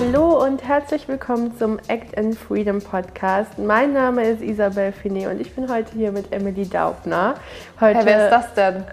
Hallo 0.00 0.44
und 0.44 0.62
herzlich 0.62 1.08
willkommen 1.08 1.58
zum 1.58 1.80
Act 1.88 2.14
in 2.14 2.32
Freedom 2.32 2.80
Podcast. 2.80 3.58
Mein 3.58 3.92
Name 3.94 4.28
ist 4.28 4.40
Isabel 4.40 4.92
Finet 4.92 5.26
und 5.26 5.40
ich 5.40 5.52
bin 5.56 5.68
heute 5.68 5.92
hier 5.92 6.12
mit 6.12 6.32
Emily 6.32 6.68
Daubner. 6.68 7.34
Heute 7.80 7.98
hey, 7.98 8.06
wer 8.06 8.24
ist 8.24 8.30
das 8.30 8.54
denn? 8.54 8.84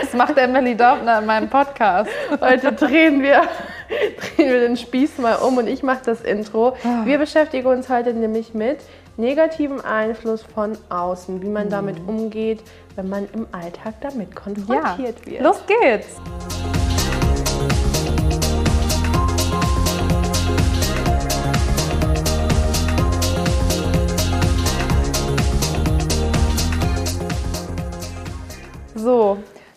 Was 0.00 0.14
macht 0.14 0.38
Emily 0.38 0.74
Daubner 0.74 1.18
in 1.18 1.26
meinem 1.26 1.50
Podcast? 1.50 2.10
Heute 2.40 2.72
drehen 2.72 3.22
wir, 3.22 3.42
drehen 4.36 4.48
wir 4.48 4.60
den 4.60 4.78
Spieß 4.78 5.18
mal 5.18 5.34
um 5.34 5.58
und 5.58 5.66
ich 5.66 5.82
mache 5.82 6.00
das 6.06 6.22
Intro. 6.22 6.74
Ah. 6.82 7.04
Wir 7.04 7.18
beschäftigen 7.18 7.66
uns 7.66 7.90
heute 7.90 8.14
nämlich 8.14 8.54
mit 8.54 8.78
negativen 9.18 9.82
Einfluss 9.84 10.42
von 10.42 10.78
außen, 10.88 11.42
wie 11.42 11.50
man 11.50 11.68
damit 11.68 12.00
mhm. 12.00 12.08
umgeht, 12.08 12.62
wenn 12.96 13.10
man 13.10 13.28
im 13.34 13.46
Alltag 13.52 13.96
damit 14.00 14.34
konfrontiert 14.34 15.16
ja. 15.26 15.32
wird. 15.32 15.42
Los 15.42 15.62
geht's! 15.66 16.16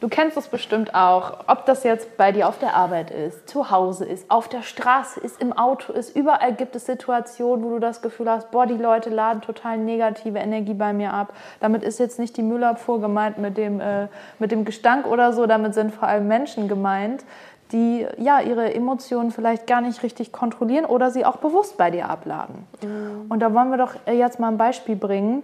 Du 0.04 0.10
kennst 0.10 0.36
es 0.36 0.50
bestimmt 0.50 0.94
auch, 0.94 1.46
ob 1.48 1.66
das 1.66 1.86
jetzt 1.86 2.18
bei 2.18 2.34
dir 2.34 2.50
auf 2.50 2.60
der 2.60 2.76
Arbeit 2.76 3.10
ist, 3.10 3.48
zu 3.48 3.72
Hause 3.72 4.04
ist, 4.04 4.30
auf 4.30 4.50
der 4.50 4.62
Straße 4.62 5.18
ist, 5.22 5.42
im 5.42 5.54
Auto 5.54 5.94
ist. 5.94 6.14
Überall 6.14 6.54
gibt 6.56 6.76
es 6.76 6.86
Situationen, 6.86 7.64
wo 7.64 7.70
du 7.70 7.80
das 7.80 8.02
Gefühl 8.02 8.30
hast, 8.30 8.52
boah, 8.52 8.66
die 8.66 8.74
Leute 8.74 9.10
laden 9.10 9.42
total 9.42 9.78
negative 9.78 10.40
Energie 10.40 10.74
bei 10.74 10.92
mir 10.92 11.14
ab. 11.14 11.32
Damit 11.62 11.84
ist 11.84 12.00
jetzt 12.00 12.20
nicht 12.20 12.36
die 12.36 12.42
Müllabfuhr 12.42 13.00
gemeint 13.00 13.38
mit 13.38 13.58
dem, 13.58 13.80
äh, 13.80 14.10
mit 14.40 14.52
dem 14.52 14.66
Gestank 14.66 15.08
oder 15.08 15.32
so, 15.32 15.46
damit 15.46 15.74
sind 15.74 15.94
vor 15.94 16.10
allem 16.10 16.28
Menschen 16.28 16.68
gemeint, 16.68 17.24
die 17.72 18.06
ja 18.18 18.42
ihre 18.42 18.74
Emotionen 18.74 19.32
vielleicht 19.32 19.68
gar 19.68 19.80
nicht 19.80 20.04
richtig 20.04 20.34
kontrollieren 20.34 20.84
oder 20.84 21.12
sie 21.12 21.24
auch 21.24 21.38
bewusst 21.38 21.78
bei 21.78 21.92
dir 21.92 22.10
abladen. 22.10 22.68
Mhm. 22.82 23.28
Und 23.30 23.40
da 23.40 23.54
wollen 23.54 23.70
wir 23.70 23.78
doch 23.78 23.96
jetzt 24.06 24.38
mal 24.38 24.50
ein 24.50 24.58
Beispiel 24.58 24.98
bringen. 24.98 25.44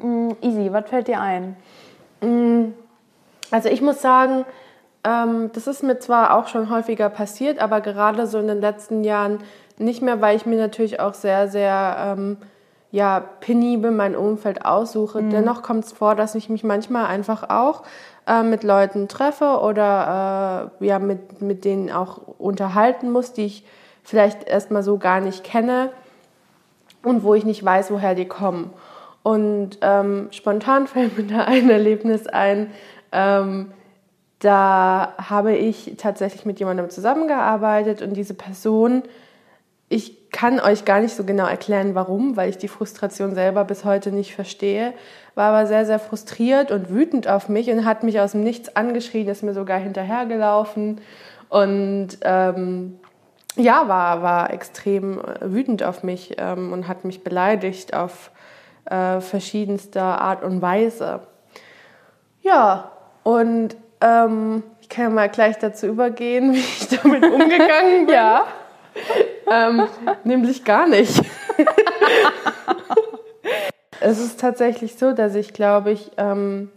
Mm, 0.00 0.30
easy, 0.40 0.72
was 0.72 0.88
fällt 0.88 1.08
dir 1.08 1.20
ein? 1.20 1.56
Mhm 2.20 2.74
also 3.52 3.68
ich 3.68 3.80
muss 3.80 4.02
sagen, 4.02 4.44
ähm, 5.04 5.50
das 5.52 5.66
ist 5.66 5.82
mir 5.82 5.98
zwar 5.98 6.36
auch 6.36 6.48
schon 6.48 6.70
häufiger 6.70 7.08
passiert, 7.08 7.60
aber 7.60 7.80
gerade 7.80 8.26
so 8.26 8.38
in 8.38 8.48
den 8.48 8.60
letzten 8.60 9.04
Jahren 9.04 9.38
nicht 9.78 10.02
mehr, 10.02 10.20
weil 10.20 10.36
ich 10.36 10.46
mir 10.46 10.58
natürlich 10.58 11.00
auch 11.00 11.14
sehr, 11.14 11.48
sehr 11.48 11.96
ähm, 11.98 12.38
ja, 12.90 13.20
penibel 13.40 13.90
mein 13.90 14.14
Umfeld 14.14 14.64
aussuche. 14.64 15.22
Mhm. 15.22 15.30
Dennoch 15.30 15.62
kommt 15.62 15.84
es 15.84 15.92
vor, 15.92 16.14
dass 16.14 16.34
ich 16.34 16.48
mich 16.48 16.62
manchmal 16.62 17.06
einfach 17.06 17.48
auch 17.48 17.82
äh, 18.26 18.42
mit 18.42 18.62
Leuten 18.62 19.08
treffe 19.08 19.60
oder 19.60 20.70
äh, 20.80 20.86
ja, 20.86 20.98
mit, 20.98 21.40
mit 21.40 21.64
denen 21.64 21.90
auch 21.90 22.18
unterhalten 22.38 23.10
muss, 23.10 23.32
die 23.32 23.46
ich 23.46 23.64
vielleicht 24.02 24.44
erstmal 24.44 24.82
so 24.82 24.98
gar 24.98 25.20
nicht 25.20 25.42
kenne 25.42 25.90
und 27.02 27.24
wo 27.24 27.34
ich 27.34 27.44
nicht 27.44 27.64
weiß, 27.64 27.90
woher 27.90 28.14
die 28.14 28.28
kommen. 28.28 28.72
Und 29.22 29.78
ähm, 29.80 30.28
spontan 30.30 30.86
fällt 30.86 31.16
mir 31.16 31.24
da 31.24 31.44
ein 31.44 31.70
Erlebnis 31.70 32.26
ein, 32.26 32.70
ähm, 33.12 33.72
da 34.38 35.14
habe 35.18 35.54
ich 35.54 35.94
tatsächlich 35.98 36.44
mit 36.44 36.58
jemandem 36.58 36.90
zusammengearbeitet 36.90 38.02
und 38.02 38.14
diese 38.14 38.34
Person, 38.34 39.02
ich 39.88 40.30
kann 40.30 40.58
euch 40.58 40.84
gar 40.84 41.00
nicht 41.00 41.14
so 41.14 41.22
genau 41.22 41.46
erklären, 41.46 41.94
warum, 41.94 42.36
weil 42.36 42.50
ich 42.50 42.58
die 42.58 42.68
Frustration 42.68 43.34
selber 43.34 43.64
bis 43.64 43.84
heute 43.84 44.10
nicht 44.10 44.34
verstehe, 44.34 44.94
war 45.34 45.50
aber 45.54 45.66
sehr, 45.66 45.86
sehr 45.86 46.00
frustriert 46.00 46.72
und 46.72 46.90
wütend 46.90 47.28
auf 47.28 47.48
mich 47.48 47.70
und 47.70 47.84
hat 47.84 48.02
mich 48.02 48.18
aus 48.18 48.32
dem 48.32 48.42
Nichts 48.42 48.74
angeschrien, 48.74 49.28
ist 49.28 49.44
mir 49.44 49.54
sogar 49.54 49.78
hinterhergelaufen 49.78 51.00
und 51.48 52.08
ähm, 52.22 52.98
ja, 53.56 53.86
war, 53.86 54.22
war 54.22 54.52
extrem 54.52 55.20
wütend 55.40 55.82
auf 55.82 56.02
mich 56.02 56.36
ähm, 56.38 56.72
und 56.72 56.88
hat 56.88 57.04
mich 57.04 57.22
beleidigt 57.22 57.94
auf 57.94 58.30
äh, 58.86 59.20
verschiedenster 59.20 60.20
Art 60.20 60.42
und 60.42 60.62
Weise. 60.62 61.20
Ja, 62.40 62.90
und 63.22 63.76
ähm, 64.00 64.62
ich 64.80 64.88
kann 64.88 65.04
ja 65.04 65.10
mal 65.10 65.28
gleich 65.28 65.58
dazu 65.58 65.86
übergehen, 65.86 66.52
wie 66.52 66.58
ich 66.58 66.88
damit 66.88 67.24
umgegangen 67.24 68.00
bin. 68.06 68.14
ja. 68.14 68.46
ähm, 69.50 69.86
nämlich 70.24 70.64
gar 70.64 70.86
nicht. 70.86 71.22
es 74.00 74.18
ist 74.18 74.40
tatsächlich 74.40 74.96
so, 74.96 75.12
dass 75.12 75.34
ich 75.34 75.52
glaube 75.52 75.92
ich, 75.92 76.10
ähm, 76.16 76.70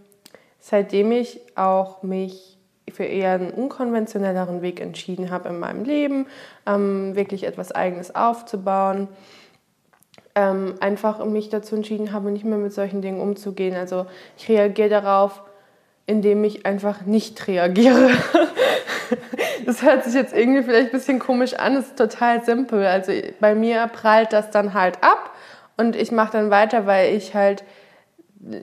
seitdem 0.60 1.12
ich 1.12 1.42
auch 1.56 2.04
mich 2.04 2.56
für 2.92 3.04
eher 3.04 3.34
einen 3.34 3.52
unkonventionelleren 3.52 4.62
Weg 4.62 4.80
entschieden 4.80 5.32
habe 5.32 5.50
in 5.50 5.60
meinem 5.60 5.84
Leben, 5.84 6.28
ähm, 6.66 7.16
wirklich 7.16 7.44
etwas 7.44 7.72
Eigenes 7.72 8.16
aufzubauen, 8.16 9.08
ähm, 10.36 10.76
einfach 10.80 11.24
mich 11.26 11.50
dazu 11.50 11.76
entschieden 11.76 12.12
habe, 12.12 12.32
nicht 12.32 12.46
mehr 12.46 12.58
mit 12.58 12.74
solchen 12.74 13.02
Dingen 13.02 13.20
umzugehen. 13.20 13.76
Also 13.76 14.06
ich 14.38 14.50
reagiere 14.50 14.90
darauf, 14.90 15.42
indem 16.06 16.44
ich 16.44 16.66
einfach 16.66 17.06
nicht 17.06 17.48
reagiere. 17.48 18.12
das 19.66 19.82
hört 19.82 20.04
sich 20.04 20.14
jetzt 20.14 20.36
irgendwie 20.36 20.64
vielleicht 20.64 20.88
ein 20.88 20.98
bisschen 20.98 21.20
komisch 21.20 21.54
an, 21.54 21.76
ist 21.76 21.98
total 21.98 22.44
simpel. 22.44 22.86
Also 22.86 23.12
bei 23.40 23.56
mir 23.56 23.88
prallt 23.88 24.34
das 24.34 24.52
dann 24.52 24.74
halt 24.74 24.98
ab 25.02 25.32
und 25.78 25.96
ich 25.96 26.12
mache 26.12 26.34
dann 26.34 26.50
weiter, 26.50 26.86
weil 26.86 27.16
ich 27.16 27.34
halt, 27.34 27.64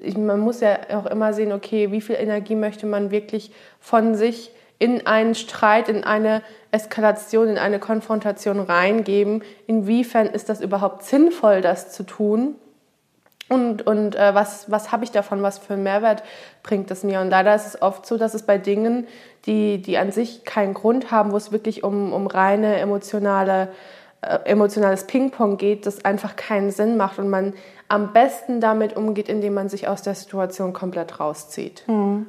ich, 0.02 0.16
man 0.16 0.40
muss 0.40 0.60
ja 0.60 0.78
auch 0.94 1.06
immer 1.06 1.32
sehen, 1.32 1.52
okay, 1.52 1.90
wie 1.90 2.00
viel 2.00 2.16
Energie 2.16 2.54
möchte 2.54 2.86
man 2.86 3.10
wirklich 3.10 3.52
von 3.80 4.14
sich 4.14 4.52
in 4.78 5.06
einen 5.06 5.34
Streit, 5.34 5.88
in 5.88 6.02
eine 6.02 6.42
Eskalation, 6.72 7.48
in 7.48 7.58
eine 7.58 7.78
Konfrontation 7.78 8.58
reingeben. 8.58 9.42
Inwiefern 9.66 10.26
ist 10.26 10.48
das 10.48 10.60
überhaupt 10.60 11.04
sinnvoll, 11.04 11.60
das 11.60 11.92
zu 11.92 12.02
tun? 12.02 12.56
Und, 13.52 13.86
und 13.86 14.16
äh, 14.16 14.34
was, 14.34 14.70
was 14.70 14.92
habe 14.92 15.04
ich 15.04 15.10
davon, 15.10 15.42
was 15.42 15.58
für 15.58 15.74
einen 15.74 15.82
Mehrwert 15.82 16.22
bringt 16.62 16.90
es 16.90 17.04
mir? 17.04 17.20
Und 17.20 17.28
leider 17.28 17.54
ist 17.54 17.66
es 17.66 17.82
oft 17.82 18.06
so, 18.06 18.16
dass 18.16 18.32
es 18.32 18.44
bei 18.44 18.56
Dingen, 18.56 19.06
die, 19.44 19.82
die 19.82 19.98
an 19.98 20.10
sich 20.10 20.44
keinen 20.44 20.72
Grund 20.72 21.10
haben, 21.10 21.32
wo 21.32 21.36
es 21.36 21.52
wirklich 21.52 21.84
um, 21.84 22.14
um 22.14 22.26
reine 22.26 22.78
emotionale, 22.78 23.68
äh, 24.22 24.38
emotionales 24.44 25.06
Ping-Pong 25.06 25.58
geht, 25.58 25.84
das 25.84 26.02
einfach 26.02 26.34
keinen 26.36 26.70
Sinn 26.70 26.96
macht 26.96 27.18
und 27.18 27.28
man 27.28 27.52
am 27.88 28.14
besten 28.14 28.62
damit 28.62 28.96
umgeht, 28.96 29.28
indem 29.28 29.52
man 29.52 29.68
sich 29.68 29.86
aus 29.86 30.00
der 30.00 30.14
Situation 30.14 30.72
komplett 30.72 31.20
rauszieht. 31.20 31.84
Mhm. 31.88 32.28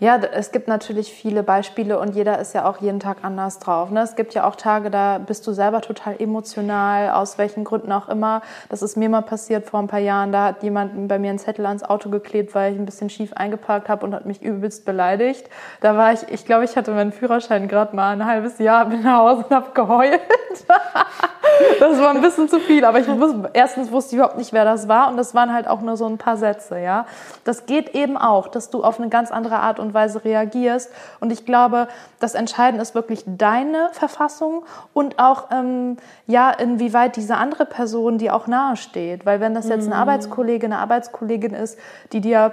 Ja, 0.00 0.16
es 0.16 0.50
gibt 0.50 0.66
natürlich 0.66 1.12
viele 1.12 1.42
Beispiele 1.42 1.98
und 1.98 2.16
jeder 2.16 2.38
ist 2.38 2.54
ja 2.54 2.64
auch 2.64 2.78
jeden 2.78 3.00
Tag 3.00 3.18
anders 3.20 3.58
drauf. 3.58 3.90
Ne? 3.90 4.00
Es 4.00 4.16
gibt 4.16 4.32
ja 4.32 4.48
auch 4.48 4.56
Tage, 4.56 4.90
da 4.90 5.18
bist 5.18 5.46
du 5.46 5.52
selber 5.52 5.82
total 5.82 6.16
emotional, 6.18 7.10
aus 7.10 7.36
welchen 7.36 7.64
Gründen 7.64 7.92
auch 7.92 8.08
immer. 8.08 8.40
Das 8.70 8.80
ist 8.80 8.96
mir 8.96 9.10
mal 9.10 9.20
passiert 9.20 9.66
vor 9.66 9.78
ein 9.78 9.88
paar 9.88 10.00
Jahren. 10.00 10.32
Da 10.32 10.46
hat 10.46 10.62
jemand 10.62 11.06
bei 11.06 11.18
mir 11.18 11.28
einen 11.28 11.38
Zettel 11.38 11.66
ans 11.66 11.82
Auto 11.82 12.08
geklebt, 12.08 12.54
weil 12.54 12.72
ich 12.72 12.78
ein 12.78 12.86
bisschen 12.86 13.10
schief 13.10 13.34
eingeparkt 13.34 13.90
habe 13.90 14.06
und 14.06 14.14
hat 14.14 14.24
mich 14.24 14.40
übelst 14.40 14.86
beleidigt. 14.86 15.50
Da 15.82 15.94
war 15.98 16.14
ich, 16.14 16.20
ich 16.30 16.46
glaube, 16.46 16.64
ich 16.64 16.76
hatte 16.76 16.92
meinen 16.92 17.12
Führerschein 17.12 17.68
gerade 17.68 17.94
mal 17.94 18.12
ein 18.12 18.24
halbes 18.24 18.58
Jahr, 18.58 18.86
bin 18.86 19.02
nach 19.02 19.18
Hause 19.18 19.44
und 19.44 19.54
habe 19.54 19.72
geheult. 19.74 20.20
das 21.78 22.00
war 22.00 22.10
ein 22.10 22.20
bisschen 22.20 22.48
zu 22.48 22.60
viel, 22.60 22.84
aber 22.84 23.00
ich 23.00 23.08
wusste, 23.08 23.50
erstens 23.52 23.90
wusste 23.90 24.14
ich 24.14 24.18
überhaupt 24.18 24.38
nicht, 24.38 24.52
wer 24.52 24.64
das 24.64 24.88
war 24.88 25.08
und 25.08 25.16
das 25.16 25.34
waren 25.34 25.52
halt 25.52 25.68
auch 25.68 25.80
nur 25.80 25.96
so 25.96 26.06
ein 26.06 26.18
paar 26.18 26.36
Sätze, 26.36 26.78
ja. 26.78 27.06
Das 27.44 27.66
geht 27.66 27.94
eben 27.94 28.16
auch, 28.16 28.48
dass 28.48 28.70
du 28.70 28.84
auf 28.84 28.98
eine 28.98 29.08
ganz 29.08 29.30
andere 29.30 29.56
Art 29.56 29.78
und 29.78 29.94
Weise 29.94 30.24
reagierst 30.24 30.90
und 31.20 31.32
ich 31.32 31.44
glaube, 31.44 31.88
das 32.18 32.34
Entscheidende 32.34 32.82
ist 32.82 32.94
wirklich 32.94 33.24
deine 33.26 33.88
Verfassung 33.92 34.64
und 34.92 35.18
auch, 35.18 35.50
ähm, 35.50 35.96
ja, 36.26 36.50
inwieweit 36.50 37.16
diese 37.16 37.36
andere 37.36 37.66
Person 37.66 38.18
dir 38.18 38.34
auch 38.34 38.46
nahe 38.46 38.76
steht, 38.76 39.26
weil 39.26 39.40
wenn 39.40 39.54
das 39.54 39.68
jetzt 39.68 39.86
eine 39.86 39.94
mhm. 39.94 40.00
Arbeitskollegin, 40.00 40.72
eine 40.72 40.82
Arbeitskollegin 40.82 41.54
ist, 41.54 41.78
die 42.12 42.20
dir 42.20 42.52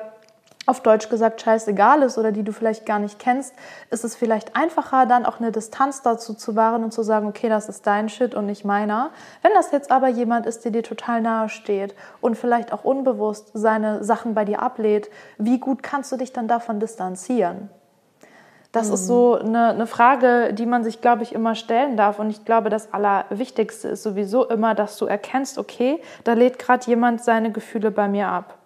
auf 0.67 0.81
Deutsch 0.81 1.09
gesagt 1.09 1.41
scheißegal 1.41 2.03
ist 2.03 2.17
oder 2.17 2.31
die 2.31 2.43
du 2.43 2.51
vielleicht 2.51 2.85
gar 2.85 2.99
nicht 2.99 3.17
kennst, 3.17 3.55
ist 3.89 4.03
es 4.03 4.15
vielleicht 4.15 4.55
einfacher, 4.55 5.05
dann 5.05 5.25
auch 5.25 5.39
eine 5.39 5.51
Distanz 5.51 6.01
dazu 6.01 6.33
zu 6.33 6.55
wahren 6.55 6.83
und 6.83 6.91
zu 6.91 7.03
sagen, 7.03 7.27
okay, 7.27 7.49
das 7.49 7.69
ist 7.69 7.87
dein 7.87 8.09
Shit 8.09 8.35
und 8.35 8.45
nicht 8.45 8.65
meiner. 8.65 9.11
Wenn 9.41 9.53
das 9.53 9.71
jetzt 9.71 9.89
aber 9.91 10.09
jemand 10.09 10.45
ist, 10.45 10.65
der 10.65 10.71
dir 10.71 10.83
total 10.83 11.21
nahe 11.21 11.47
steht 11.47 11.95
und 12.21 12.35
vielleicht 12.35 12.73
auch 12.73 12.83
unbewusst 12.83 13.49
seine 13.53 14.03
Sachen 14.03 14.35
bei 14.35 14.43
dir 14.43 14.61
ablehnt, 14.61 15.07
wie 15.37 15.57
gut 15.57 15.81
kannst 15.81 16.11
du 16.11 16.17
dich 16.17 16.33
dann 16.33 16.49
davon 16.49 16.81
distanzieren? 16.81 17.69
Das 18.73 18.89
mhm. 18.89 18.93
ist 18.93 19.07
so 19.07 19.35
eine, 19.35 19.69
eine 19.69 19.87
Frage, 19.87 20.53
die 20.53 20.65
man 20.65 20.83
sich, 20.83 20.99
glaube 20.99 21.23
ich, 21.23 21.33
immer 21.33 21.55
stellen 21.55 21.95
darf. 21.95 22.19
Und 22.19 22.29
ich 22.29 22.43
glaube, 22.43 22.69
das 22.69 22.93
Allerwichtigste 22.93 23.87
ist 23.87 24.03
sowieso 24.03 24.45
immer, 24.49 24.75
dass 24.75 24.97
du 24.97 25.05
erkennst, 25.05 25.57
okay, 25.57 26.01
da 26.25 26.33
lädt 26.33 26.59
gerade 26.59 26.85
jemand 26.87 27.23
seine 27.23 27.51
Gefühle 27.51 27.89
bei 27.89 28.07
mir 28.07 28.27
ab. 28.27 28.57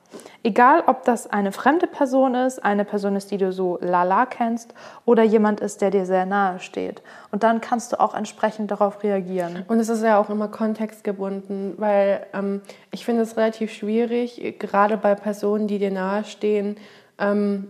Egal, 0.43 0.83
ob 0.87 1.03
das 1.03 1.27
eine 1.27 1.51
fremde 1.51 1.87
Person 1.87 2.35
ist, 2.35 2.63
eine 2.63 2.85
Person 2.85 3.15
ist, 3.15 3.31
die 3.31 3.37
du 3.37 3.51
so 3.51 3.77
lala 3.81 4.25
kennst, 4.25 4.73
oder 5.05 5.23
jemand 5.23 5.59
ist, 5.59 5.81
der 5.81 5.91
dir 5.91 6.05
sehr 6.05 6.25
nahe 6.25 6.59
steht. 6.59 7.01
Und 7.31 7.43
dann 7.43 7.61
kannst 7.61 7.93
du 7.93 7.99
auch 7.99 8.15
entsprechend 8.15 8.71
darauf 8.71 9.03
reagieren. 9.03 9.63
Und 9.67 9.79
es 9.79 9.89
ist 9.89 10.03
ja 10.03 10.19
auch 10.19 10.29
immer 10.29 10.47
kontextgebunden, 10.47 11.75
weil 11.77 12.25
ähm, 12.33 12.61
ich 12.91 13.05
finde 13.05 13.21
es 13.21 13.37
relativ 13.37 13.71
schwierig, 13.71 14.55
gerade 14.59 14.97
bei 14.97 15.15
Personen, 15.15 15.67
die 15.67 15.79
dir 15.79 15.91
nahestehen, 15.91 16.77
ähm, 17.19 17.67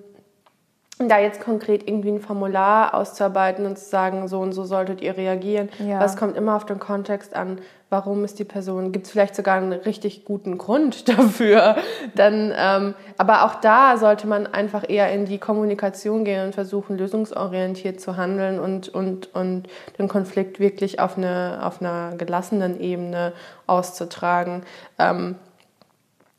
da 1.09 1.19
jetzt 1.19 1.41
konkret 1.41 1.87
irgendwie 1.87 2.09
ein 2.09 2.19
Formular 2.19 2.93
auszuarbeiten 2.93 3.65
und 3.65 3.77
zu 3.77 3.89
sagen, 3.89 4.27
so 4.27 4.39
und 4.39 4.53
so 4.53 4.63
solltet 4.63 5.01
ihr 5.01 5.17
reagieren. 5.17 5.69
Ja. 5.79 5.99
Was 5.99 6.17
kommt 6.17 6.37
immer 6.37 6.55
auf 6.55 6.65
den 6.65 6.79
Kontext 6.79 7.35
an, 7.35 7.59
warum 7.91 8.23
ist 8.23 8.39
die 8.39 8.45
Person, 8.45 8.93
gibt 8.93 9.05
es 9.05 9.11
vielleicht 9.11 9.35
sogar 9.35 9.57
einen 9.57 9.73
richtig 9.73 10.23
guten 10.23 10.57
Grund 10.57 11.09
dafür. 11.17 11.75
Dann, 12.15 12.53
ähm, 12.57 12.95
aber 13.17 13.45
auch 13.45 13.55
da 13.55 13.97
sollte 13.97 14.27
man 14.27 14.47
einfach 14.47 14.89
eher 14.89 15.11
in 15.11 15.25
die 15.25 15.37
Kommunikation 15.37 16.23
gehen 16.23 16.45
und 16.45 16.55
versuchen, 16.55 16.97
lösungsorientiert 16.97 17.99
zu 17.99 18.15
handeln 18.15 18.59
und, 18.59 18.89
und, 18.89 19.35
und 19.35 19.67
den 19.99 20.07
Konflikt 20.07 20.59
wirklich 20.59 20.99
auf, 20.99 21.17
eine, 21.17 21.59
auf 21.63 21.81
einer 21.81 22.15
gelassenen 22.17 22.79
Ebene 22.79 23.33
auszutragen. 23.67 24.63
Ähm, 24.97 25.35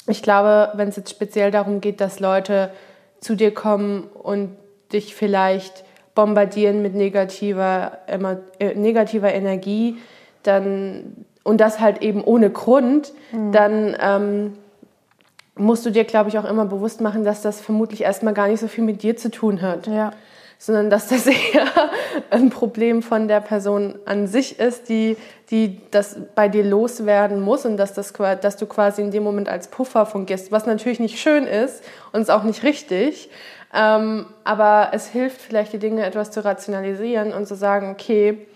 ich 0.08 0.22
glaube, 0.22 0.72
wenn 0.74 0.88
es 0.88 0.96
jetzt 0.96 1.10
speziell 1.10 1.50
darum 1.50 1.80
geht, 1.80 2.00
dass 2.00 2.18
Leute 2.18 2.70
zu 3.22 3.36
dir 3.36 3.54
kommen 3.54 4.02
und 4.22 4.50
dich 4.92 5.14
vielleicht 5.14 5.84
bombardieren 6.14 6.82
mit 6.82 6.94
negativer, 6.94 7.98
äh, 8.06 8.74
negativer 8.74 9.32
Energie, 9.32 9.96
dann 10.42 11.24
und 11.44 11.60
das 11.60 11.80
halt 11.80 12.02
eben 12.02 12.22
ohne 12.22 12.50
Grund, 12.50 13.12
mhm. 13.32 13.52
dann 13.52 13.96
ähm, 14.00 14.52
musst 15.56 15.84
du 15.84 15.90
dir, 15.90 16.04
glaube 16.04 16.28
ich, 16.28 16.38
auch 16.38 16.44
immer 16.44 16.66
bewusst 16.66 17.00
machen, 17.00 17.24
dass 17.24 17.42
das 17.42 17.60
vermutlich 17.60 18.02
erstmal 18.02 18.34
gar 18.34 18.48
nicht 18.48 18.60
so 18.60 18.68
viel 18.68 18.84
mit 18.84 19.02
dir 19.02 19.16
zu 19.16 19.30
tun 19.30 19.62
hat. 19.62 19.86
Ja. 19.86 20.12
Sondern 20.64 20.90
dass 20.90 21.08
das 21.08 21.26
eher 21.26 21.66
ein 22.30 22.50
Problem 22.50 23.02
von 23.02 23.26
der 23.26 23.40
Person 23.40 23.98
an 24.04 24.28
sich 24.28 24.60
ist, 24.60 24.88
die, 24.88 25.16
die 25.50 25.80
das 25.90 26.16
bei 26.36 26.48
dir 26.48 26.62
loswerden 26.62 27.40
muss 27.40 27.66
und 27.66 27.76
dass, 27.78 27.94
das, 27.94 28.12
dass 28.12 28.56
du 28.56 28.66
quasi 28.66 29.02
in 29.02 29.10
dem 29.10 29.24
Moment 29.24 29.48
als 29.48 29.66
Puffer 29.66 30.06
fungierst, 30.06 30.52
was 30.52 30.66
natürlich 30.66 31.00
nicht 31.00 31.18
schön 31.18 31.48
ist 31.48 31.82
und 32.12 32.20
ist 32.20 32.30
auch 32.30 32.44
nicht 32.44 32.62
richtig. 32.62 33.28
Ähm, 33.74 34.26
aber 34.44 34.90
es 34.92 35.08
hilft 35.08 35.40
vielleicht, 35.40 35.72
die 35.72 35.80
Dinge 35.80 36.04
etwas 36.06 36.30
zu 36.30 36.44
rationalisieren 36.44 37.32
und 37.32 37.46
zu 37.48 37.56
sagen, 37.56 37.90
okay, 37.90 38.46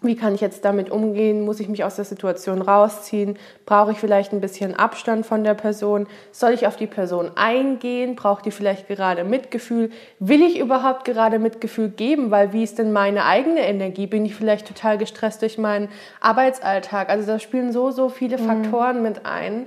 wie 0.00 0.14
kann 0.14 0.34
ich 0.34 0.40
jetzt 0.40 0.64
damit 0.64 0.90
umgehen? 0.90 1.44
Muss 1.44 1.58
ich 1.58 1.68
mich 1.68 1.82
aus 1.82 1.96
der 1.96 2.04
Situation 2.04 2.62
rausziehen? 2.62 3.36
Brauche 3.66 3.90
ich 3.90 3.98
vielleicht 3.98 4.32
ein 4.32 4.40
bisschen 4.40 4.74
Abstand 4.74 5.26
von 5.26 5.42
der 5.42 5.54
Person? 5.54 6.06
Soll 6.30 6.52
ich 6.52 6.68
auf 6.68 6.76
die 6.76 6.86
Person 6.86 7.32
eingehen? 7.34 8.14
Braucht 8.14 8.46
die 8.46 8.52
vielleicht 8.52 8.86
gerade 8.86 9.24
Mitgefühl? 9.24 9.90
Will 10.20 10.42
ich 10.42 10.60
überhaupt 10.60 11.04
gerade 11.04 11.40
Mitgefühl 11.40 11.88
geben? 11.88 12.30
Weil 12.30 12.52
wie 12.52 12.62
ist 12.62 12.78
denn 12.78 12.92
meine 12.92 13.24
eigene 13.24 13.66
Energie? 13.66 14.06
Bin 14.06 14.24
ich 14.24 14.36
vielleicht 14.36 14.68
total 14.68 14.98
gestresst 14.98 15.42
durch 15.42 15.58
meinen 15.58 15.88
Arbeitsalltag? 16.20 17.08
Also 17.08 17.26
da 17.26 17.40
spielen 17.40 17.72
so, 17.72 17.90
so 17.90 18.08
viele 18.08 18.38
mhm. 18.38 18.46
Faktoren 18.46 18.98
mhm. 18.98 19.02
mit 19.02 19.26
ein. 19.26 19.66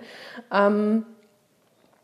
Ähm, 0.53 1.05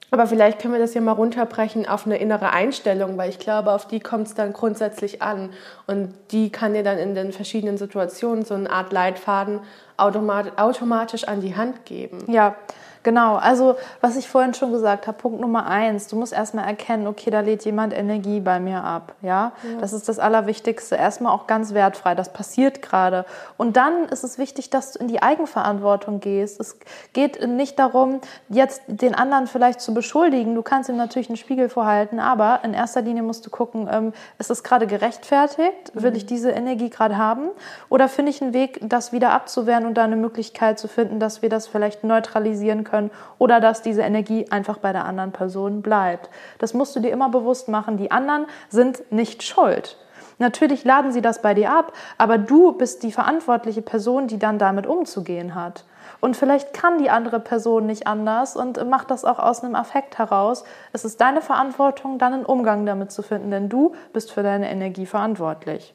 aber 0.09 0.25
vielleicht 0.25 0.59
können 0.59 0.73
wir 0.73 0.79
das 0.79 0.93
ja 0.93 1.01
mal 1.01 1.11
runterbrechen 1.11 1.87
auf 1.87 2.05
eine 2.05 2.17
innere 2.17 2.51
Einstellung, 2.51 3.17
weil 3.17 3.29
ich 3.29 3.39
glaube, 3.39 3.73
auf 3.73 3.87
die 3.87 3.99
kommt 3.99 4.27
es 4.27 4.35
dann 4.35 4.53
grundsätzlich 4.53 5.21
an. 5.21 5.49
Und 5.85 6.13
die 6.31 6.49
kann 6.49 6.73
dir 6.73 6.83
dann 6.83 6.97
in 6.97 7.13
den 7.13 7.33
verschiedenen 7.33 7.77
Situationen 7.77 8.45
so 8.45 8.53
eine 8.53 8.69
Art 8.69 8.93
Leitfaden 8.93 9.59
automatisch 9.97 11.25
an 11.25 11.41
die 11.41 11.57
Hand 11.57 11.85
geben. 11.85 12.31
Ja, 12.31 12.55
Genau, 13.03 13.35
also 13.35 13.75
was 14.01 14.15
ich 14.15 14.27
vorhin 14.27 14.53
schon 14.53 14.71
gesagt 14.71 15.07
habe, 15.07 15.17
Punkt 15.17 15.39
Nummer 15.39 15.67
eins, 15.67 16.07
du 16.07 16.15
musst 16.15 16.33
erstmal 16.33 16.65
erkennen, 16.65 17.07
okay, 17.07 17.29
da 17.29 17.41
lädt 17.41 17.65
jemand 17.65 17.93
Energie 17.93 18.39
bei 18.39 18.59
mir 18.59 18.83
ab. 18.83 19.13
Ja? 19.21 19.53
ja? 19.63 19.79
das 19.79 19.93
ist 19.93 20.09
das 20.09 20.19
Allerwichtigste. 20.19 20.95
Erstmal 20.95 21.31
auch 21.31 21.47
ganz 21.47 21.73
wertfrei, 21.73 22.15
das 22.15 22.33
passiert 22.33 22.81
gerade. 22.81 23.25
Und 23.57 23.77
dann 23.77 24.05
ist 24.05 24.23
es 24.23 24.37
wichtig, 24.37 24.69
dass 24.69 24.93
du 24.93 24.99
in 24.99 25.07
die 25.07 25.21
Eigenverantwortung 25.21 26.19
gehst. 26.19 26.59
Es 26.59 26.77
geht 27.13 27.47
nicht 27.47 27.79
darum, 27.79 28.19
jetzt 28.49 28.81
den 28.87 29.15
anderen 29.15 29.47
vielleicht 29.47 29.81
zu 29.81 29.93
beschuldigen. 29.93 30.55
Du 30.55 30.61
kannst 30.61 30.89
ihm 30.89 30.97
natürlich 30.97 31.29
einen 31.29 31.37
Spiegel 31.37 31.69
vorhalten, 31.69 32.19
aber 32.19 32.61
in 32.63 32.73
erster 32.73 33.01
Linie 33.01 33.23
musst 33.23 33.45
du 33.45 33.49
gucken, 33.49 33.87
ähm, 33.91 34.13
ist 34.39 34.51
es 34.51 34.63
gerade 34.63 34.87
gerechtfertigt? 34.87 35.91
Will 35.93 36.11
mhm. 36.11 36.17
ich 36.17 36.25
diese 36.25 36.51
Energie 36.51 36.89
gerade 36.89 37.17
haben? 37.17 37.49
Oder 37.89 38.09
finde 38.09 38.31
ich 38.31 38.41
einen 38.41 38.53
Weg, 38.53 38.79
das 38.81 39.11
wieder 39.11 39.31
abzuwehren 39.31 39.85
und 39.85 39.95
da 39.95 40.03
eine 40.03 40.15
Möglichkeit 40.15 40.79
zu 40.79 40.87
finden, 40.87 41.19
dass 41.19 41.41
wir 41.41 41.49
das 41.49 41.67
vielleicht 41.67 42.03
neutralisieren 42.03 42.83
können? 42.83 42.86
Können 42.87 43.11
oder 43.37 43.59
dass 43.59 43.81
diese 43.81 44.01
Energie 44.01 44.45
einfach 44.49 44.77
bei 44.77 44.91
der 44.91 45.05
anderen 45.05 45.31
Person 45.31 45.81
bleibt. 45.81 46.29
Das 46.59 46.73
musst 46.73 46.95
du 46.95 46.99
dir 46.99 47.11
immer 47.11 47.29
bewusst 47.29 47.67
machen. 47.67 47.97
Die 47.97 48.11
anderen 48.11 48.45
sind 48.69 49.11
nicht 49.11 49.43
schuld. 49.43 49.97
Natürlich 50.39 50.83
laden 50.83 51.11
sie 51.11 51.21
das 51.21 51.41
bei 51.41 51.53
dir 51.53 51.71
ab, 51.71 51.93
aber 52.17 52.37
du 52.37 52.73
bist 52.73 53.03
die 53.03 53.11
verantwortliche 53.11 53.81
Person, 53.81 54.27
die 54.27 54.37
dann 54.37 54.59
damit 54.59 54.85
umzugehen 54.85 55.55
hat. 55.55 55.83
Und 56.19 56.37
vielleicht 56.37 56.73
kann 56.73 56.99
die 56.99 57.09
andere 57.09 57.39
Person 57.39 57.85
nicht 57.85 58.07
anders 58.07 58.55
und 58.55 58.87
macht 58.89 59.11
das 59.11 59.25
auch 59.25 59.39
aus 59.39 59.63
einem 59.63 59.75
Affekt 59.75 60.17
heraus. 60.17 60.63
Es 60.93 61.05
ist 61.05 61.21
deine 61.21 61.41
Verantwortung, 61.41 62.17
dann 62.17 62.33
einen 62.33 62.45
Umgang 62.45 62.85
damit 62.85 63.11
zu 63.11 63.21
finden, 63.21 63.51
denn 63.51 63.69
du 63.69 63.93
bist 64.13 64.31
für 64.31 64.43
deine 64.43 64.69
Energie 64.69 65.05
verantwortlich. 65.05 65.93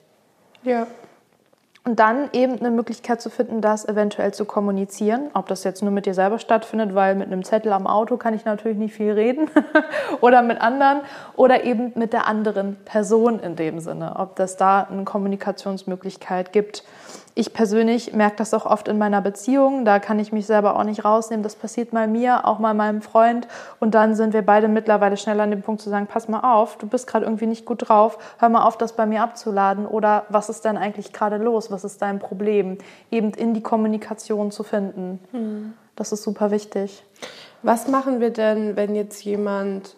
Ja. 0.62 0.86
Und 1.84 1.98
dann 1.98 2.30
eben 2.32 2.60
eine 2.60 2.70
Möglichkeit 2.70 3.20
zu 3.20 3.28
finden, 3.28 3.60
das 3.60 3.88
eventuell 3.88 4.32
zu 4.32 4.44
kommunizieren. 4.44 5.30
Ob 5.34 5.48
das 5.48 5.64
jetzt 5.64 5.82
nur 5.82 5.90
mit 5.90 6.06
dir 6.06 6.14
selber 6.14 6.38
stattfindet, 6.38 6.94
weil 6.94 7.16
mit 7.16 7.26
einem 7.26 7.42
Zettel 7.42 7.72
am 7.72 7.88
Auto 7.88 8.16
kann 8.16 8.34
ich 8.34 8.44
natürlich 8.44 8.78
nicht 8.78 8.94
viel 8.94 9.10
reden. 9.10 9.50
oder 10.20 10.42
mit 10.42 10.60
anderen. 10.60 11.00
Oder 11.34 11.64
eben 11.64 11.92
mit 11.96 12.12
der 12.12 12.28
anderen 12.28 12.76
Person 12.84 13.40
in 13.40 13.56
dem 13.56 13.80
Sinne. 13.80 14.14
Ob 14.16 14.36
das 14.36 14.56
da 14.56 14.84
eine 14.84 15.02
Kommunikationsmöglichkeit 15.02 16.52
gibt. 16.52 16.84
Ich 17.34 17.54
persönlich 17.54 18.12
merke 18.12 18.36
das 18.36 18.52
auch 18.52 18.66
oft 18.66 18.88
in 18.88 18.98
meiner 18.98 19.22
Beziehung. 19.22 19.86
Da 19.86 19.98
kann 19.98 20.18
ich 20.18 20.32
mich 20.32 20.46
selber 20.46 20.76
auch 20.76 20.84
nicht 20.84 21.04
rausnehmen. 21.04 21.42
Das 21.42 21.56
passiert 21.56 21.94
mal 21.94 22.06
mir, 22.06 22.46
auch 22.46 22.58
mal 22.58 22.74
meinem 22.74 23.00
Freund. 23.00 23.48
Und 23.80 23.94
dann 23.94 24.14
sind 24.14 24.34
wir 24.34 24.42
beide 24.42 24.68
mittlerweile 24.68 25.16
schnell 25.16 25.40
an 25.40 25.50
dem 25.50 25.62
Punkt 25.62 25.80
zu 25.80 25.88
sagen, 25.88 26.06
pass 26.06 26.28
mal 26.28 26.40
auf, 26.40 26.76
du 26.76 26.86
bist 26.86 27.06
gerade 27.06 27.24
irgendwie 27.24 27.46
nicht 27.46 27.64
gut 27.64 27.88
drauf. 27.88 28.18
Hör 28.38 28.50
mal 28.50 28.64
auf, 28.64 28.76
das 28.76 28.94
bei 28.94 29.06
mir 29.06 29.22
abzuladen. 29.22 29.86
Oder 29.86 30.26
was 30.28 30.50
ist 30.50 30.66
denn 30.66 30.76
eigentlich 30.76 31.14
gerade 31.14 31.38
los? 31.38 31.70
Was 31.70 31.84
ist 31.84 32.02
dein 32.02 32.18
Problem? 32.18 32.76
Eben 33.10 33.32
in 33.32 33.54
die 33.54 33.62
Kommunikation 33.62 34.50
zu 34.50 34.62
finden. 34.62 35.18
Mhm. 35.32 35.72
Das 35.96 36.12
ist 36.12 36.24
super 36.24 36.50
wichtig. 36.50 37.02
Was 37.62 37.88
machen 37.88 38.20
wir 38.20 38.30
denn, 38.30 38.76
wenn 38.76 38.94
jetzt 38.94 39.24
jemand 39.24 39.96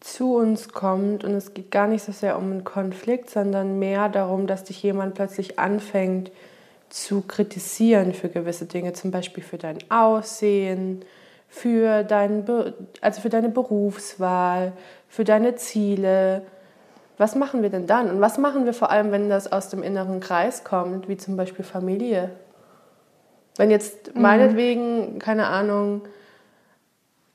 zu 0.00 0.34
uns 0.36 0.68
kommt 0.68 1.24
und 1.24 1.32
es 1.32 1.54
geht 1.54 1.70
gar 1.70 1.86
nicht 1.86 2.04
so 2.04 2.12
sehr 2.12 2.36
um 2.36 2.50
einen 2.50 2.64
Konflikt, 2.64 3.30
sondern 3.30 3.78
mehr 3.78 4.10
darum, 4.10 4.46
dass 4.46 4.64
dich 4.64 4.82
jemand 4.82 5.14
plötzlich 5.14 5.58
anfängt, 5.58 6.30
zu 6.94 7.22
kritisieren 7.22 8.14
für 8.14 8.28
gewisse 8.28 8.66
Dinge, 8.66 8.92
zum 8.92 9.10
Beispiel 9.10 9.42
für 9.42 9.58
dein 9.58 9.78
Aussehen, 9.90 11.04
für, 11.48 12.04
dein 12.04 12.44
also 13.00 13.20
für 13.20 13.30
deine 13.30 13.48
Berufswahl, 13.48 14.72
für 15.08 15.24
deine 15.24 15.56
Ziele. 15.56 16.42
Was 17.18 17.34
machen 17.34 17.62
wir 17.62 17.70
denn 17.70 17.88
dann? 17.88 18.08
Und 18.08 18.20
was 18.20 18.38
machen 18.38 18.64
wir 18.64 18.72
vor 18.72 18.92
allem, 18.92 19.10
wenn 19.10 19.28
das 19.28 19.50
aus 19.50 19.70
dem 19.70 19.82
inneren 19.82 20.20
Kreis 20.20 20.62
kommt, 20.62 21.08
wie 21.08 21.16
zum 21.16 21.36
Beispiel 21.36 21.64
Familie? 21.64 22.30
Wenn 23.56 23.72
jetzt 23.72 24.14
mhm. 24.14 24.22
meinetwegen, 24.22 25.18
keine 25.18 25.48
Ahnung, 25.48 26.02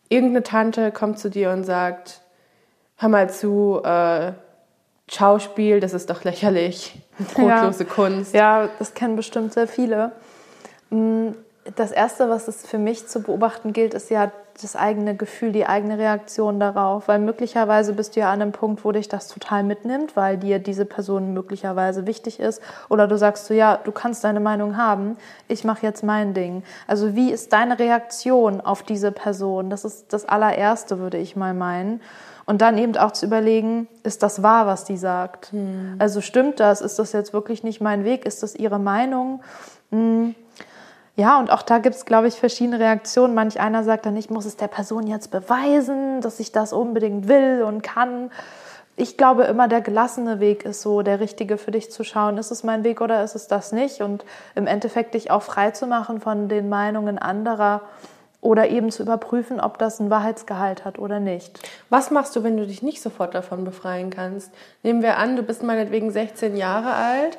irgendeine 0.07 0.43
Tante 0.43 0.93
kommt 0.93 1.19
zu 1.19 1.29
dir 1.29 1.51
und 1.51 1.65
sagt, 1.65 2.21
hör 2.95 3.09
mal 3.09 3.29
zu, 3.29 3.81
äh, 3.83 4.31
Schauspiel, 5.09 5.79
das 5.79 5.93
ist 5.93 6.09
doch 6.09 6.23
lächerlich. 6.23 6.93
Brotlose 7.33 7.83
ja. 7.83 7.89
Kunst. 7.89 8.33
Ja, 8.33 8.69
das 8.79 8.93
kennen 8.93 9.15
bestimmt 9.15 9.53
sehr 9.53 9.67
viele. 9.67 10.11
Das 11.75 11.91
Erste, 11.91 12.29
was 12.29 12.47
es 12.47 12.65
für 12.65 12.77
mich 12.77 13.07
zu 13.07 13.21
beobachten 13.21 13.73
gilt, 13.73 13.93
ist 13.93 14.09
ja 14.09 14.31
das 14.61 14.75
eigene 14.75 15.15
Gefühl, 15.15 15.51
die 15.51 15.65
eigene 15.65 15.97
Reaktion 15.97 16.59
darauf. 16.59 17.07
Weil 17.07 17.19
möglicherweise 17.19 17.93
bist 17.93 18.15
du 18.15 18.21
ja 18.21 18.31
an 18.31 18.41
einem 18.41 18.51
Punkt, 18.51 18.83
wo 18.83 18.91
dich 18.91 19.07
das 19.07 19.27
total 19.27 19.63
mitnimmt, 19.63 20.15
weil 20.15 20.37
dir 20.37 20.59
diese 20.59 20.85
Person 20.85 21.33
möglicherweise 21.33 22.05
wichtig 22.05 22.39
ist. 22.39 22.61
Oder 22.89 23.07
du 23.07 23.17
sagst 23.17 23.45
so, 23.45 23.53
ja, 23.53 23.77
du 23.77 23.91
kannst 23.91 24.23
deine 24.23 24.39
Meinung 24.39 24.77
haben, 24.77 25.17
ich 25.47 25.63
mache 25.63 25.85
jetzt 25.85 26.03
mein 26.03 26.33
Ding. 26.33 26.63
Also 26.87 27.15
wie 27.15 27.31
ist 27.31 27.53
deine 27.53 27.79
Reaktion 27.79 28.61
auf 28.61 28.83
diese 28.83 29.11
Person? 29.11 29.69
Das 29.69 29.85
ist 29.85 30.11
das 30.13 30.25
allererste, 30.27 30.99
würde 30.99 31.17
ich 31.17 31.35
mal 31.35 31.53
meinen. 31.53 32.01
Und 32.45 32.63
dann 32.63 32.79
eben 32.79 32.97
auch 32.97 33.11
zu 33.11 33.27
überlegen, 33.27 33.87
ist 34.01 34.23
das 34.23 34.41
wahr, 34.41 34.65
was 34.65 34.83
die 34.83 34.97
sagt? 34.97 35.51
Hm. 35.51 35.95
Also 35.99 36.19
stimmt 36.19 36.59
das? 36.59 36.81
Ist 36.81 36.97
das 36.97 37.11
jetzt 37.11 37.31
wirklich 37.31 37.63
nicht 37.63 37.79
mein 37.79 38.03
Weg? 38.03 38.25
Ist 38.25 38.41
das 38.41 38.55
ihre 38.55 38.79
Meinung? 38.79 39.41
Hm. 39.91 40.33
Ja, 41.19 41.37
und 41.37 41.51
auch 41.51 41.63
da 41.63 41.79
gibt 41.79 41.97
es, 41.97 42.05
glaube 42.05 42.29
ich, 42.29 42.35
verschiedene 42.35 42.79
Reaktionen. 42.79 43.33
Manch 43.33 43.59
einer 43.59 43.83
sagt 43.83 44.05
dann, 44.05 44.15
ich 44.15 44.29
muss 44.29 44.45
es 44.45 44.55
der 44.55 44.69
Person 44.69 45.05
jetzt 45.05 45.31
beweisen, 45.31 46.21
dass 46.21 46.39
ich 46.39 46.53
das 46.53 46.71
unbedingt 46.71 47.27
will 47.27 47.61
und 47.67 47.81
kann. 47.81 48.31
Ich 48.95 49.17
glaube 49.17 49.43
immer, 49.43 49.67
der 49.67 49.81
gelassene 49.81 50.39
Weg 50.39 50.63
ist 50.63 50.81
so 50.81 51.01
der 51.01 51.19
richtige 51.19 51.57
für 51.57 51.71
dich 51.71 51.91
zu 51.91 52.05
schauen, 52.05 52.37
ist 52.37 52.51
es 52.51 52.63
mein 52.63 52.85
Weg 52.85 53.01
oder 53.01 53.21
ist 53.21 53.35
es 53.35 53.47
das 53.47 53.73
nicht? 53.73 53.99
Und 53.99 54.23
im 54.55 54.65
Endeffekt 54.65 55.13
dich 55.13 55.29
auch 55.29 55.41
frei 55.41 55.71
zu 55.71 55.87
machen 55.87 56.21
von 56.21 56.47
den 56.47 56.69
Meinungen 56.69 57.17
anderer 57.19 57.81
oder 58.39 58.69
eben 58.69 58.89
zu 58.89 59.03
überprüfen, 59.03 59.59
ob 59.59 59.77
das 59.77 59.99
einen 59.99 60.09
Wahrheitsgehalt 60.09 60.85
hat 60.85 60.99
oder 60.99 61.19
nicht. 61.19 61.59
Was 61.89 62.11
machst 62.11 62.33
du, 62.37 62.43
wenn 62.43 62.55
du 62.55 62.65
dich 62.65 62.81
nicht 62.81 63.01
sofort 63.01 63.35
davon 63.35 63.65
befreien 63.65 64.09
kannst? 64.09 64.53
Nehmen 64.83 65.01
wir 65.01 65.17
an, 65.17 65.35
du 65.35 65.43
bist 65.43 65.63
meinetwegen 65.63 66.11
16 66.11 66.55
Jahre 66.55 66.93
alt, 66.93 67.37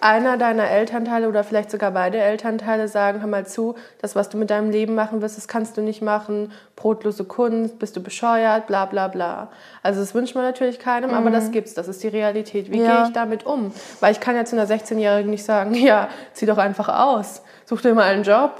einer 0.00 0.38
deiner 0.38 0.70
Elternteile 0.70 1.28
oder 1.28 1.44
vielleicht 1.44 1.70
sogar 1.70 1.90
beide 1.90 2.18
Elternteile 2.18 2.88
sagen, 2.88 3.20
hör 3.20 3.28
mal 3.28 3.46
zu, 3.46 3.74
das, 4.00 4.16
was 4.16 4.28
du 4.28 4.38
mit 4.38 4.50
deinem 4.50 4.70
Leben 4.70 4.94
machen 4.94 5.20
wirst, 5.20 5.36
das 5.36 5.46
kannst 5.46 5.76
du 5.76 5.82
nicht 5.82 6.00
machen, 6.00 6.52
brotlose 6.76 7.24
Kunst, 7.24 7.78
bist 7.78 7.96
du 7.96 8.02
bescheuert, 8.02 8.66
bla 8.66 8.86
bla 8.86 9.08
bla. 9.08 9.48
Also 9.82 10.00
das 10.00 10.14
wünscht 10.14 10.34
man 10.34 10.44
natürlich 10.44 10.78
keinem, 10.78 11.10
mhm. 11.10 11.16
aber 11.16 11.30
das 11.30 11.50
gibt's, 11.50 11.74
das 11.74 11.88
ist 11.88 12.02
die 12.02 12.08
Realität. 12.08 12.70
Wie 12.72 12.80
ja. 12.80 12.96
gehe 12.96 13.06
ich 13.08 13.12
damit 13.12 13.44
um? 13.44 13.72
Weil 14.00 14.12
ich 14.12 14.20
kann 14.20 14.36
ja 14.36 14.44
zu 14.44 14.56
einer 14.56 14.66
16-Jährigen 14.66 15.30
nicht 15.30 15.44
sagen, 15.44 15.74
ja, 15.74 16.08
zieh 16.32 16.46
doch 16.46 16.58
einfach 16.58 16.88
aus, 16.88 17.42
such 17.66 17.82
dir 17.82 17.94
mal 17.94 18.04
einen 18.04 18.22
Job. 18.22 18.52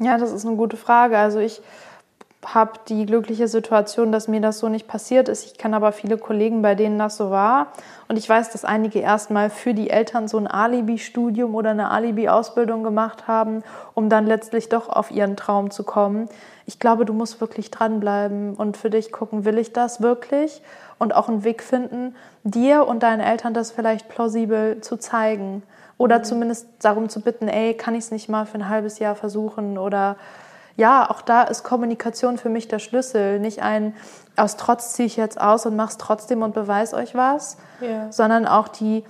Ja, 0.00 0.18
das 0.18 0.32
ist 0.32 0.46
eine 0.46 0.56
gute 0.56 0.76
Frage. 0.76 1.18
Also 1.18 1.38
ich 1.38 1.60
habe 2.52 2.72
die 2.88 3.06
glückliche 3.06 3.48
Situation, 3.48 4.12
dass 4.12 4.28
mir 4.28 4.40
das 4.40 4.58
so 4.58 4.68
nicht 4.68 4.88
passiert 4.88 5.28
ist. 5.28 5.46
Ich 5.46 5.58
kenne 5.58 5.76
aber 5.76 5.92
viele 5.92 6.18
Kollegen, 6.18 6.62
bei 6.62 6.74
denen 6.74 6.98
das 6.98 7.16
so 7.16 7.30
war. 7.30 7.68
Und 8.08 8.16
ich 8.16 8.28
weiß, 8.28 8.50
dass 8.50 8.64
einige 8.64 8.98
erstmal 8.98 9.50
für 9.50 9.72
die 9.72 9.90
Eltern 9.90 10.28
so 10.28 10.36
ein 10.36 10.46
Alibi-Studium 10.46 11.54
oder 11.54 11.70
eine 11.70 11.90
Alibi-Ausbildung 11.90 12.82
gemacht 12.82 13.26
haben, 13.26 13.62
um 13.94 14.08
dann 14.08 14.26
letztlich 14.26 14.68
doch 14.68 14.88
auf 14.88 15.10
ihren 15.10 15.36
Traum 15.36 15.70
zu 15.70 15.84
kommen. 15.84 16.28
Ich 16.66 16.78
glaube, 16.78 17.04
du 17.04 17.12
musst 17.12 17.40
wirklich 17.40 17.70
dranbleiben 17.70 18.54
und 18.54 18.76
für 18.76 18.90
dich 18.90 19.12
gucken, 19.12 19.44
will 19.44 19.58
ich 19.58 19.72
das 19.72 20.00
wirklich? 20.00 20.62
Und 20.98 21.14
auch 21.14 21.28
einen 21.28 21.44
Weg 21.44 21.62
finden, 21.62 22.14
dir 22.42 22.86
und 22.86 23.02
deinen 23.02 23.20
Eltern 23.20 23.54
das 23.54 23.70
vielleicht 23.70 24.08
plausibel 24.08 24.80
zu 24.80 24.96
zeigen. 24.96 25.62
Oder 25.98 26.18
mhm. 26.18 26.24
zumindest 26.24 26.66
darum 26.80 27.08
zu 27.08 27.20
bitten, 27.20 27.48
ey, 27.48 27.74
kann 27.74 27.94
ich 27.94 28.04
es 28.04 28.10
nicht 28.10 28.28
mal 28.28 28.46
für 28.46 28.58
ein 28.58 28.68
halbes 28.68 28.98
Jahr 28.98 29.14
versuchen? 29.14 29.78
Oder 29.78 30.16
ja, 30.76 31.08
auch 31.08 31.22
da 31.22 31.42
ist 31.42 31.62
Kommunikation 31.62 32.38
für 32.38 32.48
mich 32.48 32.68
der 32.68 32.78
Schlüssel. 32.78 33.38
Nicht 33.38 33.62
ein, 33.62 33.94
aus 34.36 34.56
Trotz 34.56 34.92
ziehe 34.94 35.06
ich 35.06 35.16
jetzt 35.16 35.40
aus 35.40 35.66
und 35.66 35.76
mach's 35.76 35.98
trotzdem 35.98 36.42
und 36.42 36.54
beweis 36.54 36.94
euch 36.94 37.14
was, 37.14 37.56
ja. 37.80 38.10
sondern 38.10 38.46
auch 38.46 38.66
die, 38.68 39.04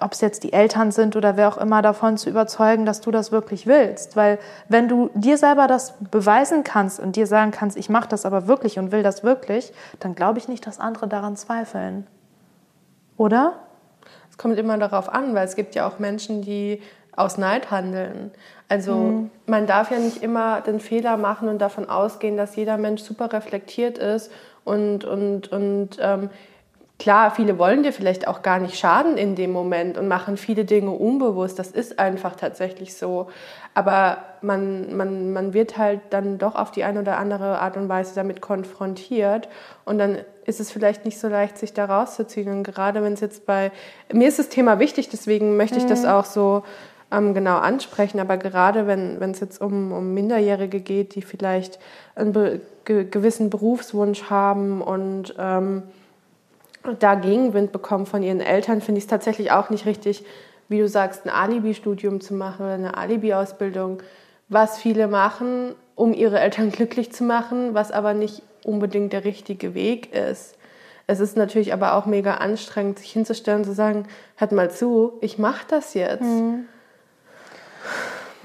ob 0.00 0.12
es 0.12 0.20
jetzt 0.20 0.42
die 0.42 0.52
Eltern 0.52 0.90
sind 0.90 1.14
oder 1.14 1.36
wer 1.36 1.48
auch 1.48 1.58
immer, 1.58 1.80
davon 1.80 2.16
zu 2.16 2.28
überzeugen, 2.28 2.86
dass 2.86 3.00
du 3.00 3.12
das 3.12 3.30
wirklich 3.30 3.66
willst. 3.66 4.16
Weil 4.16 4.38
wenn 4.68 4.88
du 4.88 5.10
dir 5.14 5.38
selber 5.38 5.68
das 5.68 5.94
beweisen 6.10 6.64
kannst 6.64 6.98
und 6.98 7.14
dir 7.14 7.28
sagen 7.28 7.52
kannst, 7.52 7.76
ich 7.76 7.88
mache 7.88 8.08
das 8.08 8.26
aber 8.26 8.48
wirklich 8.48 8.78
und 8.78 8.90
will 8.90 9.04
das 9.04 9.22
wirklich, 9.22 9.72
dann 10.00 10.16
glaube 10.16 10.38
ich 10.38 10.48
nicht, 10.48 10.66
dass 10.66 10.80
andere 10.80 11.06
daran 11.06 11.36
zweifeln. 11.36 12.06
Oder? 13.16 13.54
Es 14.28 14.38
kommt 14.38 14.58
immer 14.58 14.76
darauf 14.76 15.08
an, 15.08 15.34
weil 15.34 15.46
es 15.46 15.56
gibt 15.56 15.74
ja 15.74 15.88
auch 15.88 15.98
Menschen, 15.98 16.42
die 16.42 16.82
aus 17.16 17.38
Neid 17.38 17.70
handeln. 17.70 18.30
Also 18.68 18.94
mhm. 18.94 19.30
man 19.46 19.66
darf 19.66 19.90
ja 19.90 19.98
nicht 19.98 20.22
immer 20.22 20.60
den 20.60 20.80
Fehler 20.80 21.16
machen 21.16 21.48
und 21.48 21.58
davon 21.58 21.88
ausgehen, 21.88 22.36
dass 22.36 22.56
jeder 22.56 22.76
Mensch 22.76 23.02
super 23.02 23.32
reflektiert 23.32 23.98
ist 23.98 24.30
und, 24.64 25.04
und, 25.04 25.50
und 25.52 25.98
ähm, 26.00 26.30
klar, 26.98 27.30
viele 27.30 27.58
wollen 27.58 27.82
dir 27.82 27.92
vielleicht 27.92 28.26
auch 28.26 28.42
gar 28.42 28.58
nicht 28.58 28.78
schaden 28.78 29.16
in 29.16 29.34
dem 29.34 29.52
Moment 29.52 29.98
und 29.98 30.08
machen 30.08 30.36
viele 30.36 30.64
Dinge 30.64 30.90
unbewusst. 30.90 31.58
Das 31.58 31.70
ist 31.70 31.98
einfach 31.98 32.36
tatsächlich 32.36 32.96
so. 32.96 33.28
Aber 33.74 34.18
man, 34.40 34.96
man, 34.96 35.32
man 35.32 35.52
wird 35.52 35.78
halt 35.78 36.00
dann 36.10 36.38
doch 36.38 36.54
auf 36.54 36.70
die 36.70 36.84
eine 36.84 37.00
oder 37.00 37.18
andere 37.18 37.60
Art 37.60 37.76
und 37.76 37.88
Weise 37.88 38.14
damit 38.14 38.40
konfrontiert 38.40 39.48
und 39.84 39.98
dann 39.98 40.18
ist 40.46 40.60
es 40.60 40.70
vielleicht 40.70 41.04
nicht 41.04 41.18
so 41.18 41.28
leicht, 41.28 41.58
sich 41.58 41.74
da 41.74 41.84
rauszuziehen. 41.84 42.50
Und 42.50 42.62
gerade 42.62 43.02
wenn 43.02 43.12
es 43.12 43.20
jetzt 43.20 43.46
bei, 43.46 43.72
mir 44.12 44.28
ist 44.28 44.38
das 44.38 44.48
Thema 44.48 44.78
wichtig, 44.78 45.08
deswegen 45.08 45.56
möchte 45.56 45.78
ich 45.78 45.86
das 45.86 46.02
mhm. 46.02 46.08
auch 46.08 46.24
so 46.24 46.62
ähm, 47.10 47.34
genau 47.34 47.56
ansprechen. 47.56 48.20
Aber 48.20 48.36
gerade 48.36 48.86
wenn 48.86 49.30
es 49.30 49.40
jetzt 49.40 49.60
um, 49.60 49.92
um 49.92 50.14
Minderjährige 50.14 50.80
geht, 50.80 51.14
die 51.14 51.22
vielleicht 51.22 51.78
einen 52.14 52.32
be 52.32 52.60
ge 52.84 53.04
gewissen 53.04 53.50
Berufswunsch 53.50 54.30
haben 54.30 54.80
und 54.80 55.34
ähm, 55.38 55.82
da 57.00 57.16
Gegenwind 57.16 57.72
bekommen 57.72 58.06
von 58.06 58.22
ihren 58.22 58.40
Eltern, 58.40 58.80
finde 58.80 58.98
ich 58.98 59.04
es 59.04 59.10
tatsächlich 59.10 59.50
auch 59.50 59.70
nicht 59.70 59.86
richtig, 59.86 60.24
wie 60.68 60.78
du 60.78 60.88
sagst, 60.88 61.24
ein 61.24 61.30
Alibi-Studium 61.30 62.20
zu 62.20 62.34
machen 62.34 62.64
oder 62.64 62.74
eine 62.74 62.96
Alibi-Ausbildung, 62.96 64.02
was 64.48 64.78
viele 64.78 65.08
machen, 65.08 65.74
um 65.94 66.12
ihre 66.12 66.38
Eltern 66.38 66.70
glücklich 66.72 67.12
zu 67.12 67.24
machen, 67.24 67.74
was 67.74 67.90
aber 67.90 68.14
nicht 68.14 68.42
unbedingt 68.64 69.12
der 69.12 69.24
richtige 69.24 69.74
Weg 69.74 70.12
ist. 70.14 70.56
Es 71.08 71.20
ist 71.20 71.36
natürlich 71.36 71.72
aber 71.72 71.94
auch 71.94 72.06
mega 72.06 72.34
anstrengend, 72.34 72.98
sich 72.98 73.12
hinzustellen 73.12 73.60
und 73.60 73.64
zu 73.64 73.74
sagen, 73.74 74.06
hört 74.36 74.50
mal 74.50 74.70
zu, 74.70 75.12
ich 75.20 75.38
mache 75.38 75.64
das 75.68 75.94
jetzt. 75.94 76.22
Mhm. 76.22 76.66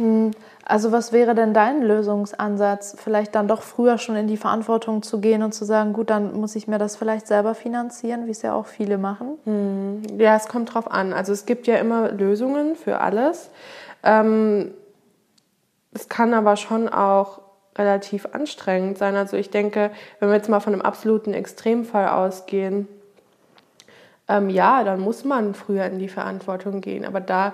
Hm, 0.01 0.31
also 0.65 0.91
was 0.91 1.11
wäre 1.11 1.35
denn 1.35 1.53
dein 1.53 1.81
Lösungsansatz? 1.83 2.95
Vielleicht 2.97 3.35
dann 3.35 3.47
doch 3.47 3.61
früher 3.61 3.97
schon 3.97 4.15
in 4.15 4.27
die 4.27 4.37
Verantwortung 4.37 5.03
zu 5.03 5.19
gehen 5.19 5.43
und 5.43 5.53
zu 5.53 5.63
sagen, 5.63 5.93
gut, 5.93 6.09
dann 6.09 6.33
muss 6.33 6.55
ich 6.55 6.67
mir 6.67 6.79
das 6.79 6.95
vielleicht 6.95 7.27
selber 7.27 7.53
finanzieren, 7.53 8.25
wie 8.25 8.31
es 8.31 8.41
ja 8.41 8.53
auch 8.53 8.65
viele 8.65 8.97
machen? 8.97 9.37
Hm, 9.45 10.01
ja, 10.17 10.35
es 10.35 10.47
kommt 10.47 10.73
drauf 10.73 10.89
an. 10.89 11.13
Also 11.13 11.33
es 11.33 11.45
gibt 11.45 11.67
ja 11.67 11.75
immer 11.75 12.11
Lösungen 12.11 12.75
für 12.75 12.99
alles. 12.99 13.51
Ähm, 14.03 14.71
es 15.93 16.09
kann 16.09 16.33
aber 16.33 16.55
schon 16.55 16.89
auch 16.89 17.41
relativ 17.77 18.27
anstrengend 18.31 18.97
sein. 18.97 19.15
Also 19.15 19.37
ich 19.37 19.51
denke, 19.51 19.91
wenn 20.19 20.29
wir 20.29 20.35
jetzt 20.35 20.49
mal 20.49 20.61
von 20.61 20.73
einem 20.73 20.81
absoluten 20.81 21.33
Extremfall 21.33 22.07
ausgehen, 22.07 22.87
ähm, 24.27 24.49
ja, 24.49 24.83
dann 24.83 24.99
muss 24.99 25.25
man 25.25 25.53
früher 25.53 25.85
in 25.85 25.99
die 25.99 26.07
Verantwortung 26.07 26.81
gehen. 26.81 27.05
Aber 27.05 27.19
da 27.19 27.53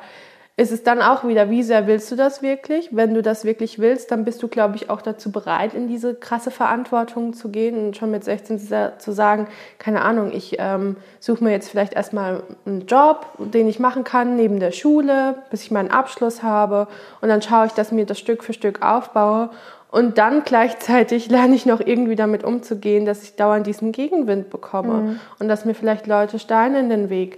ist 0.59 0.71
es 0.71 0.81
dann 0.81 1.03
auch 1.03 1.23
wieder, 1.23 1.51
wie 1.51 1.61
sehr 1.61 1.85
willst 1.85 2.11
du 2.11 2.15
das 2.15 2.41
wirklich? 2.41 2.89
Wenn 2.91 3.13
du 3.13 3.21
das 3.21 3.45
wirklich 3.45 3.77
willst, 3.77 4.09
dann 4.09 4.25
bist 4.25 4.41
du, 4.41 4.47
glaube 4.47 4.75
ich, 4.75 4.89
auch 4.89 5.03
dazu 5.03 5.31
bereit, 5.31 5.75
in 5.75 5.87
diese 5.87 6.15
krasse 6.15 6.49
Verantwortung 6.49 7.33
zu 7.33 7.49
gehen 7.49 7.77
und 7.77 7.95
schon 7.95 8.09
mit 8.09 8.23
16 8.23 8.59
zu 8.97 9.11
sagen, 9.11 9.47
keine 9.77 10.01
Ahnung, 10.01 10.31
ich 10.33 10.55
ähm, 10.57 10.97
suche 11.19 11.43
mir 11.43 11.51
jetzt 11.51 11.69
vielleicht 11.69 11.93
erstmal 11.93 12.41
einen 12.65 12.87
Job, 12.87 13.27
den 13.37 13.69
ich 13.69 13.79
machen 13.79 14.03
kann 14.03 14.35
neben 14.35 14.59
der 14.59 14.71
Schule, 14.71 15.35
bis 15.51 15.61
ich 15.61 15.69
meinen 15.69 15.91
Abschluss 15.91 16.41
habe 16.41 16.87
und 17.21 17.29
dann 17.29 17.43
schaue 17.43 17.67
ich, 17.67 17.73
dass 17.73 17.89
ich 17.89 17.93
mir 17.93 18.07
das 18.07 18.17
Stück 18.17 18.43
für 18.43 18.53
Stück 18.53 18.81
aufbaue 18.81 19.51
und 19.91 20.17
dann 20.17 20.43
gleichzeitig 20.43 21.29
lerne 21.29 21.53
ich 21.53 21.67
noch 21.67 21.81
irgendwie 21.81 22.15
damit 22.15 22.43
umzugehen, 22.43 23.05
dass 23.05 23.21
ich 23.21 23.35
dauernd 23.35 23.67
diesen 23.67 23.91
Gegenwind 23.91 24.49
bekomme 24.49 24.93
mhm. 24.93 25.19
und 25.37 25.49
dass 25.49 25.65
mir 25.65 25.75
vielleicht 25.75 26.07
Leute 26.07 26.39
Steine 26.39 26.79
in 26.79 26.89
den 26.89 27.11
Weg 27.11 27.37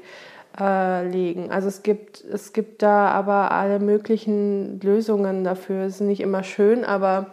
äh, 0.59 1.07
legen. 1.07 1.51
Also 1.51 1.67
es 1.67 1.83
gibt, 1.83 2.23
es 2.23 2.53
gibt 2.53 2.81
da 2.81 3.09
aber 3.09 3.51
alle 3.51 3.79
möglichen 3.79 4.79
Lösungen 4.81 5.43
dafür. 5.43 5.85
Es 5.85 5.95
ist 5.95 6.01
nicht 6.01 6.21
immer 6.21 6.43
schön, 6.43 6.83
aber 6.85 7.27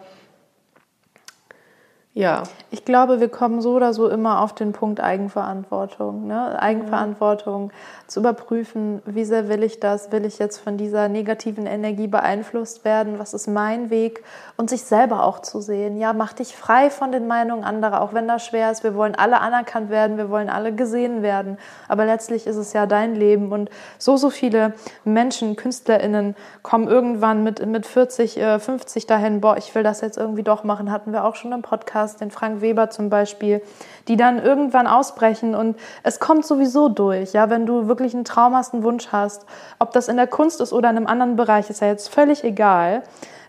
ja. 2.17 2.41
Ich 2.71 2.83
glaube, 2.83 3.19
wir 3.19 3.29
kommen 3.29 3.61
so 3.61 3.75
oder 3.75 3.93
so 3.93 4.09
immer 4.09 4.41
auf 4.41 4.53
den 4.53 4.73
Punkt 4.73 4.99
Eigenverantwortung. 4.99 6.25
Ne? 6.25 6.59
Eigenverantwortung 6.59 7.69
ja. 7.69 8.07
zu 8.07 8.21
überprüfen, 8.21 9.03
wie 9.05 9.23
sehr 9.23 9.49
will 9.49 9.61
ich 9.61 9.79
das? 9.79 10.11
Will 10.11 10.25
ich 10.25 10.39
jetzt 10.39 10.57
von 10.57 10.77
dieser 10.77 11.09
negativen 11.09 11.67
Energie 11.67 12.07
beeinflusst 12.07 12.83
werden? 12.83 13.19
Was 13.19 13.35
ist 13.35 13.47
mein 13.47 13.91
Weg? 13.91 14.23
Und 14.57 14.71
sich 14.71 14.83
selber 14.83 15.23
auch 15.23 15.43
zu 15.43 15.61
sehen. 15.61 15.99
Ja, 15.99 16.11
mach 16.13 16.33
dich 16.33 16.57
frei 16.57 16.89
von 16.89 17.11
den 17.11 17.27
Meinungen 17.27 17.63
anderer, 17.63 18.01
auch 18.01 18.15
wenn 18.15 18.27
das 18.27 18.43
schwer 18.43 18.71
ist. 18.71 18.83
Wir 18.83 18.95
wollen 18.95 19.13
alle 19.13 19.39
anerkannt 19.39 19.91
werden, 19.91 20.17
wir 20.17 20.31
wollen 20.31 20.49
alle 20.49 20.73
gesehen 20.73 21.21
werden. 21.21 21.59
Aber 21.87 22.05
letztlich 22.05 22.47
ist 22.47 22.57
es 22.57 22.73
ja 22.73 22.87
dein 22.87 23.13
Leben. 23.13 23.51
Und 23.51 23.69
so, 23.99 24.17
so 24.17 24.31
viele 24.31 24.73
Menschen, 25.05 25.55
KünstlerInnen 25.55 26.35
kommen 26.63 26.87
irgendwann 26.87 27.43
mit, 27.43 27.63
mit 27.63 27.85
40, 27.85 28.41
50 28.59 29.03
äh, 29.03 29.07
dahin, 29.07 29.39
boah, 29.39 29.55
ich 29.55 29.75
will 29.75 29.83
das 29.83 30.01
jetzt 30.01 30.17
irgendwie 30.17 30.43
doch 30.43 30.63
machen. 30.63 30.91
Hatten 30.91 31.13
wir 31.13 31.23
auch 31.23 31.35
schon 31.35 31.51
im 31.51 31.61
Podcast 31.61 32.06
hast, 32.07 32.21
den 32.21 32.31
Frank 32.31 32.61
Weber 32.61 32.89
zum 32.89 33.09
Beispiel, 33.09 33.61
die 34.07 34.15
dann 34.15 34.41
irgendwann 34.41 34.87
ausbrechen 34.87 35.55
und 35.55 35.77
es 36.03 36.19
kommt 36.19 36.45
sowieso 36.45 36.89
durch, 36.89 37.33
ja, 37.33 37.49
wenn 37.49 37.65
du 37.65 37.87
wirklich 37.87 38.13
einen 38.13 38.25
Traum 38.25 38.55
hast, 38.55 38.73
einen 38.73 38.83
Wunsch 38.83 39.09
hast, 39.11 39.45
ob 39.79 39.91
das 39.91 40.07
in 40.07 40.15
der 40.15 40.27
Kunst 40.27 40.61
ist 40.61 40.73
oder 40.73 40.89
in 40.89 40.97
einem 40.97 41.07
anderen 41.07 41.35
Bereich, 41.35 41.69
ist 41.69 41.81
ja 41.81 41.87
jetzt 41.87 42.09
völlig 42.09 42.43
egal 42.43 43.03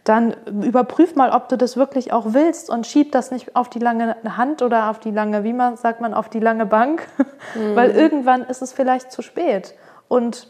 dann 0.04 0.34
überprüf 0.46 1.16
mal, 1.16 1.30
ob 1.30 1.50
du 1.50 1.58
das 1.58 1.76
wirklich 1.76 2.14
auch 2.14 2.32
willst 2.32 2.70
und 2.70 2.86
schieb 2.86 3.12
das 3.12 3.30
nicht 3.30 3.54
auf 3.54 3.68
die 3.68 3.78
lange 3.78 4.16
Hand 4.36 4.62
oder 4.62 4.88
auf 4.88 4.98
die 4.98 5.10
lange, 5.10 5.44
wie 5.44 5.52
man 5.52 5.76
sagt 5.76 6.00
man, 6.00 6.14
auf 6.14 6.30
die 6.30 6.40
lange 6.40 6.64
Bank, 6.64 7.06
mhm. 7.54 7.76
weil 7.76 7.90
irgendwann 7.90 8.42
ist 8.44 8.62
es 8.62 8.72
vielleicht 8.72 9.12
zu 9.12 9.20
spät 9.20 9.74
und 10.08 10.48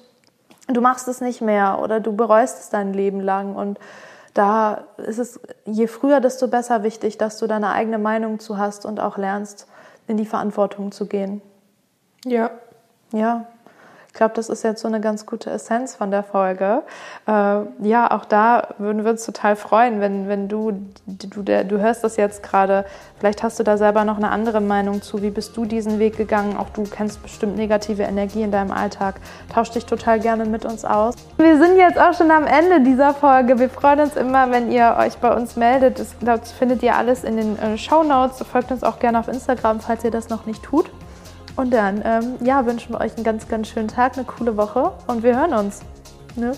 du 0.69 0.81
machst 0.81 1.09
es 1.09 1.21
nicht 1.21 1.41
mehr 1.41 1.81
oder 1.83 1.99
du 1.99 2.15
bereust 2.15 2.61
es 2.61 2.71
dein 2.71 2.93
Leben 2.93 3.21
lang 3.21 3.57
und 3.57 3.81
da 4.39 4.85
ist 4.99 5.19
es 5.19 5.41
je 5.65 5.89
früher, 5.89 6.21
desto 6.21 6.47
besser 6.47 6.85
wichtig, 6.85 7.19
dass 7.19 7.39
du 7.39 7.49
deine 7.49 7.73
eigene 7.73 7.99
Meinung 7.99 8.39
zu 8.39 8.57
hast 8.57 8.87
und 8.87 9.01
auch 9.01 9.19
lernst, 9.19 9.67
in 10.07 10.17
die 10.17 10.27
Verantwortung 10.27 10.93
zu 10.93 11.07
gehen. 11.07 11.43
Ja. 12.25 12.53
Ja. 13.13 13.47
Ich 14.19 14.21
glaube, 14.21 14.35
das 14.35 14.49
ist 14.49 14.65
jetzt 14.65 14.83
so 14.83 14.89
eine 14.89 15.01
ganz 15.01 15.27
gute 15.27 15.49
Essenz 15.49 15.95
von 15.95 16.11
der 16.11 16.25
Folge. 16.25 16.83
Äh, 17.29 17.31
ja, 17.83 18.11
auch 18.11 18.25
da 18.25 18.67
würden 18.79 19.05
wir 19.05 19.13
uns 19.13 19.25
total 19.25 19.55
freuen, 19.55 20.01
wenn, 20.01 20.27
wenn 20.27 20.49
du, 20.49 20.73
du, 21.07 21.45
der, 21.45 21.63
du 21.63 21.79
hörst 21.79 22.03
das 22.03 22.17
jetzt 22.17 22.43
gerade, 22.43 22.85
vielleicht 23.21 23.45
hast 23.45 23.61
du 23.61 23.63
da 23.63 23.77
selber 23.77 24.03
noch 24.03 24.17
eine 24.17 24.31
andere 24.31 24.61
Meinung 24.61 25.03
zu. 25.03 25.23
Wie 25.23 25.31
bist 25.31 25.57
du 25.57 25.67
diesen 25.67 26.01
Weg 26.01 26.17
gegangen? 26.17 26.57
Auch 26.57 26.69
du 26.71 26.83
kennst 26.83 27.23
bestimmt 27.23 27.57
negative 27.57 28.03
Energie 28.03 28.43
in 28.43 28.51
deinem 28.51 28.73
Alltag. 28.73 29.21
Tausch 29.55 29.71
dich 29.71 29.87
total 29.87 30.19
gerne 30.19 30.47
mit 30.47 30.65
uns 30.65 30.85
aus. 30.85 31.15
Wir 31.37 31.57
sind 31.57 31.77
jetzt 31.77 32.01
auch 32.01 32.13
schon 32.13 32.33
am 32.33 32.45
Ende 32.45 32.81
dieser 32.81 33.15
Folge. 33.15 33.61
Wir 33.61 33.71
freuen 33.71 34.01
uns 34.01 34.17
immer, 34.17 34.51
wenn 34.51 34.73
ihr 34.73 34.97
euch 34.99 35.17
bei 35.19 35.33
uns 35.33 35.55
meldet. 35.55 36.01
Das, 36.01 36.17
das 36.21 36.51
findet 36.51 36.83
ihr 36.83 36.97
alles 36.97 37.23
in 37.23 37.37
den 37.37 37.57
äh, 37.57 37.79
Show 37.79 38.03
Notes. 38.03 38.45
Folgt 38.51 38.73
uns 38.73 38.83
auch 38.83 38.99
gerne 38.99 39.21
auf 39.21 39.29
Instagram, 39.29 39.79
falls 39.79 40.03
ihr 40.03 40.11
das 40.11 40.29
noch 40.29 40.45
nicht 40.45 40.65
tut. 40.65 40.88
Und 41.59 41.73
dann, 41.73 42.03
ähm, 42.05 42.37
ja, 42.41 42.65
wünschen 42.67 42.95
wir 42.95 43.01
euch 43.01 43.17
einen 43.17 43.25
ganz, 43.25 43.49
ganz 43.49 43.67
schönen 43.67 43.89
Tag, 43.89 44.17
eine 44.17 44.25
coole 44.25 44.57
Woche 44.57 44.93
und 45.09 45.25
wir 45.25 45.37
hören 45.37 45.55
uns. 45.55 45.81
Ne? 46.37 46.53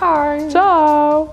Bye. 0.00 0.48
Ciao! 0.48 1.28